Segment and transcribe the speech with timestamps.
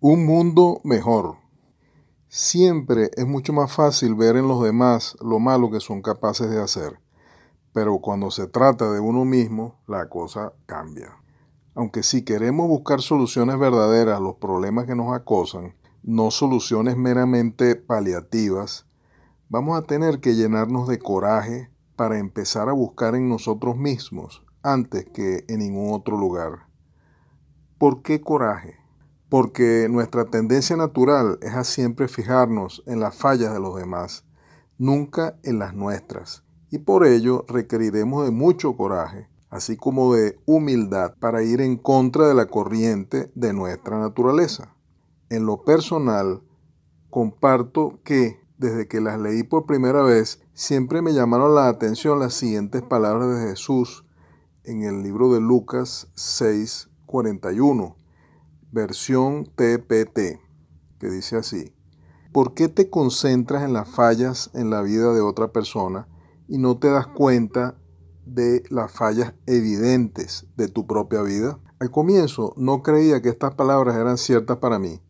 [0.00, 1.38] Un mundo mejor.
[2.28, 6.62] Siempre es mucho más fácil ver en los demás lo malo que son capaces de
[6.62, 7.00] hacer,
[7.72, 11.16] pero cuando se trata de uno mismo, la cosa cambia.
[11.74, 17.74] Aunque si queremos buscar soluciones verdaderas a los problemas que nos acosan, no soluciones meramente
[17.74, 18.86] paliativas,
[19.48, 25.06] vamos a tener que llenarnos de coraje para empezar a buscar en nosotros mismos antes
[25.06, 26.66] que en ningún otro lugar.
[27.78, 28.85] ¿Por qué coraje?
[29.28, 34.24] Porque nuestra tendencia natural es a siempre fijarnos en las fallas de los demás,
[34.78, 41.14] nunca en las nuestras, y por ello requeriremos de mucho coraje, así como de humildad
[41.18, 44.74] para ir en contra de la corriente de nuestra naturaleza.
[45.28, 46.42] En lo personal,
[47.10, 52.34] comparto que desde que las leí por primera vez, siempre me llamaron la atención las
[52.34, 54.04] siguientes palabras de Jesús
[54.64, 57.96] en el libro de Lucas 6:41,
[58.76, 60.38] versión TPT,
[61.00, 61.74] que dice así,
[62.32, 66.06] ¿por qué te concentras en las fallas en la vida de otra persona
[66.46, 67.76] y no te das cuenta
[68.24, 71.58] de las fallas evidentes de tu propia vida?
[71.80, 75.00] Al comienzo no creía que estas palabras eran ciertas para mí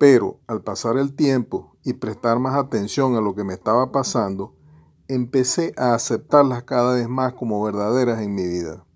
[0.00, 4.56] pero al pasar el tiempo y prestar más atención a lo que me estaba pasando,
[5.08, 8.86] empecé a aceptarlas cada vez más como verdaderas en mi vida,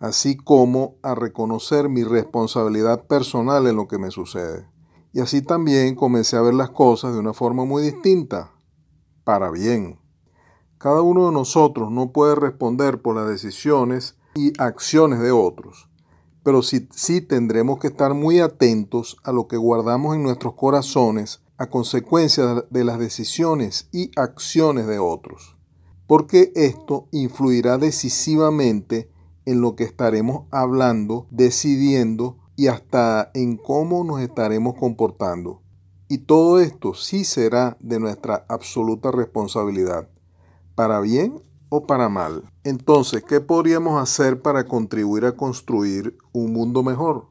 [0.00, 4.68] así como a reconocer mi responsabilidad personal en lo que me sucede.
[5.12, 8.50] Y así también comencé a ver las cosas de una forma muy distinta,
[9.22, 10.00] para bien.
[10.78, 15.90] Cada uno de nosotros no puede responder por las decisiones y acciones de otros
[16.42, 21.40] pero sí, sí tendremos que estar muy atentos a lo que guardamos en nuestros corazones
[21.58, 25.56] a consecuencia de las decisiones y acciones de otros,
[26.06, 29.10] porque esto influirá decisivamente
[29.44, 35.62] en lo que estaremos hablando, decidiendo y hasta en cómo nos estaremos comportando.
[36.08, 40.08] Y todo esto sí será de nuestra absoluta responsabilidad,
[40.74, 42.44] para bien o para mal.
[42.64, 47.28] Entonces, ¿qué podríamos hacer para contribuir a construir un mundo mejor?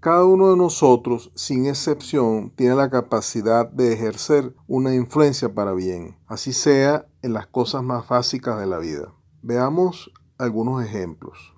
[0.00, 6.16] Cada uno de nosotros, sin excepción, tiene la capacidad de ejercer una influencia para bien,
[6.26, 9.12] así sea en las cosas más básicas de la vida.
[9.42, 11.54] Veamos algunos ejemplos.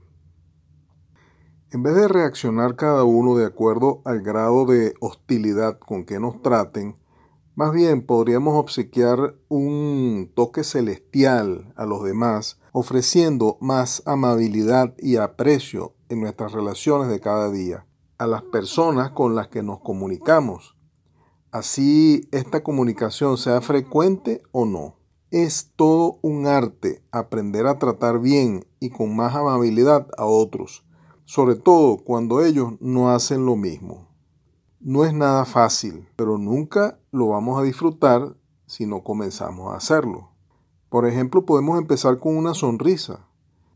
[1.71, 6.43] En vez de reaccionar cada uno de acuerdo al grado de hostilidad con que nos
[6.43, 6.97] traten,
[7.55, 15.95] más bien podríamos obsequiar un toque celestial a los demás, ofreciendo más amabilidad y aprecio
[16.09, 17.87] en nuestras relaciones de cada día,
[18.19, 20.77] a las personas con las que nos comunicamos.
[21.53, 25.00] Así esta comunicación sea frecuente o no.
[25.31, 30.85] Es todo un arte aprender a tratar bien y con más amabilidad a otros,
[31.25, 34.09] sobre todo cuando ellos no hacen lo mismo.
[34.81, 38.35] No es nada fácil, pero nunca lo vamos a disfrutar
[38.67, 40.31] si no comenzamos a hacerlo.
[40.89, 43.29] Por ejemplo, podemos empezar con una sonrisa.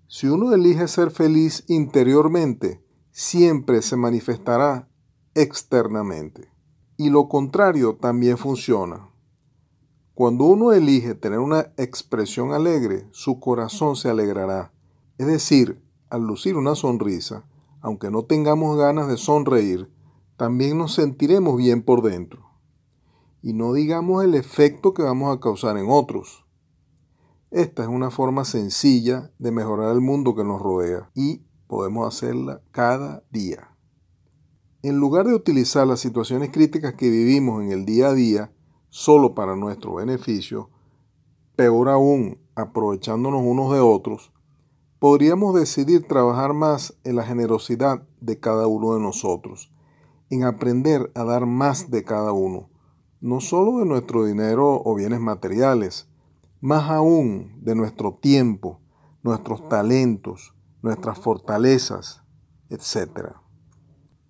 [0.09, 2.83] Si uno elige ser feliz interiormente,
[3.13, 4.89] siempre se manifestará
[5.35, 6.51] externamente.
[6.97, 9.14] Y lo contrario también funciona.
[10.15, 14.73] Cuando uno elige tener una expresión alegre, su corazón se alegrará.
[15.19, 17.45] Es decir, al lucir una sonrisa,
[17.81, 19.91] aunque no tengamos ganas de sonreír,
[20.37, 22.45] también nos sentiremos bien por dentro.
[23.43, 26.47] Y no digamos el efecto que vamos a causar en otros.
[27.51, 32.63] Esta es una forma sencilla de mejorar el mundo que nos rodea y podemos hacerla
[32.71, 33.77] cada día.
[34.83, 38.54] En lugar de utilizar las situaciones críticas que vivimos en el día a día
[38.95, 40.71] solo para nuestro beneficio,
[41.57, 44.33] peor aún aprovechándonos unos de otros,
[45.01, 49.75] podríamos decidir trabajar más en la generosidad de cada uno de nosotros
[50.31, 52.71] en aprender a dar más de cada uno,
[53.21, 56.09] no solo de nuestro dinero o bienes materiales,
[56.61, 58.79] más aún de nuestro tiempo,
[59.25, 62.23] nuestros talentos, nuestras fortalezas,
[62.71, 63.33] etc.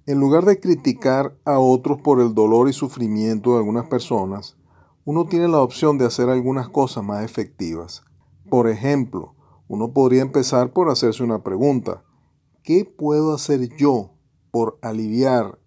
[0.06, 4.56] En lugar de criticar a otros por el dolor y sufrimiento de algunas personas,
[5.04, 8.02] uno tiene la opción de hacer algunas cosas más efectivas.
[8.50, 9.34] Por ejemplo,
[9.68, 12.04] uno podría empezar por hacerse una pregunta.
[12.62, 14.12] ¿Qué puedo hacer yo
[14.50, 15.58] por aliviar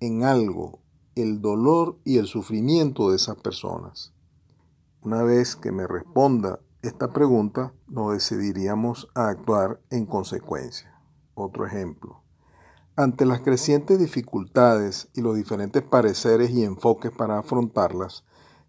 [0.00, 0.80] en algo
[1.22, 4.12] el dolor y el sufrimiento de esas personas.
[5.02, 11.00] Una vez que me responda esta pregunta, nos decidiríamos a actuar en consecuencia.
[11.34, 12.22] Otro ejemplo.
[12.98, 18.24] Ante las crecientes dificultades y los diferentes pareceres y enfoques para afrontarlas,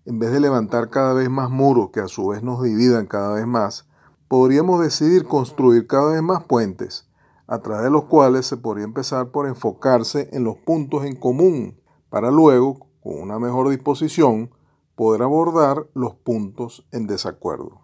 [0.05, 3.33] en vez de levantar cada vez más muros que a su vez nos dividan cada
[3.33, 3.87] vez más,
[4.27, 7.09] podríamos decidir construir cada vez más puentes
[7.47, 11.81] a través de los cuales se podría empezar por enfocarse en los puntos en común
[12.11, 14.51] para luego, con una mejor disposición,
[14.93, 17.81] poder abordar los puntos en desacuerdo.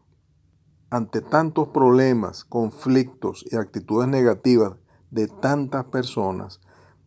[0.92, 4.74] Ante tantos problemas, conflictos y actitudes negativas
[5.16, 6.60] de tantas personas,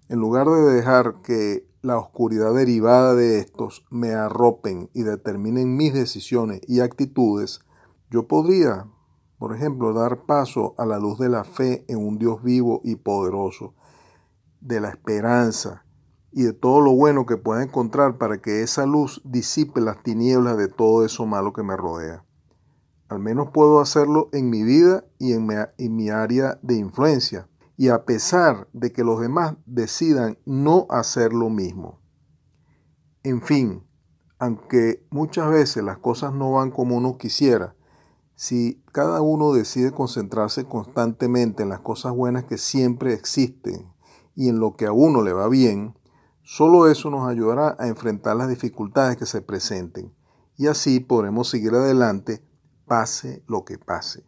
[0.09, 5.93] en lugar de dejar que la oscuridad derivada de estos me arropen y determinen mis
[5.93, 7.61] decisiones y actitudes,
[8.11, 8.87] yo podría,
[9.39, 12.97] por ejemplo, dar paso a la luz de la fe en un Dios vivo y
[12.97, 13.75] poderoso,
[14.63, 15.85] de la esperanza
[16.33, 20.57] y de todo lo bueno que pueda encontrar para que esa luz disipe las tinieblas
[20.57, 22.25] de todo eso malo que me rodea.
[23.11, 28.05] Al menos puedo hacerlo en mi vida y en mi, área de influencia y a
[28.05, 32.01] pesar de que los demás decidan no hacer lo mismo.
[33.23, 33.87] En fin,
[34.41, 37.77] aunque muchas veces las cosas no van como uno quisiera,
[38.35, 43.93] si cada uno decide concentrarse constantemente en las cosas buenas que siempre existen
[44.35, 45.97] y en lo que a uno le va bien,
[46.43, 50.13] solo eso nos ayudará a enfrentar las dificultades que se presenten
[50.57, 52.45] y así podremos seguir adelante
[52.87, 54.25] pase lo que pase.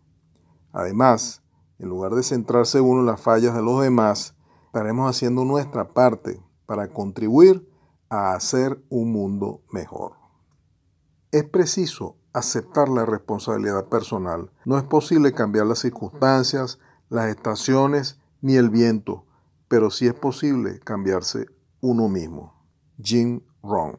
[0.72, 1.42] Además,
[1.80, 4.36] en lugar de centrarse uno en las fallas de los demás,
[4.66, 7.68] estaremos haciendo nuestra parte para contribuir
[8.10, 10.12] a hacer un mundo mejor.
[11.32, 14.50] Es preciso aceptar la responsabilidad personal.
[14.64, 16.78] No es posible cambiar las circunstancias,
[17.08, 19.24] las estaciones ni el viento,
[19.66, 21.46] pero sí es posible cambiarse
[21.80, 22.54] uno mismo.
[23.02, 23.98] Jim Rohn